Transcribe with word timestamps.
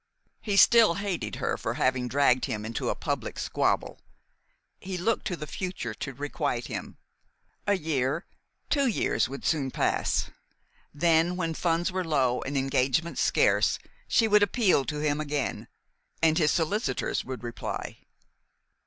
He 0.41 0.57
still 0.57 0.95
hated 0.95 1.35
her 1.35 1.57
for 1.59 1.75
having 1.75 2.07
dragged 2.07 2.45
him 2.45 2.65
into 2.65 2.89
a 2.89 2.95
public 2.95 3.37
squabble. 3.37 4.01
He 4.79 4.97
looked 4.97 5.27
to 5.27 5.35
the 5.35 5.45
future 5.45 5.93
to 5.93 6.13
requite 6.13 6.65
him. 6.65 6.97
A 7.67 7.75
year, 7.77 8.25
two 8.71 8.87
years, 8.87 9.29
would 9.29 9.45
soon 9.45 9.69
pass. 9.69 10.31
Then, 10.91 11.35
when 11.35 11.53
funds 11.53 11.91
were 11.91 12.03
low 12.03 12.41
and 12.41 12.57
engagements 12.57 13.21
scarce, 13.21 13.77
she 14.07 14.27
would 14.27 14.41
appeal 14.41 14.85
to 14.85 15.01
him 15.03 15.21
again, 15.21 15.67
and 16.19 16.35
his 16.35 16.49
solicitors 16.49 17.23
would 17.23 17.43
reply. 17.43 17.99